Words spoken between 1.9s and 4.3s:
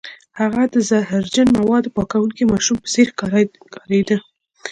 پاکوونکي ماشوم په څیر ښکاریده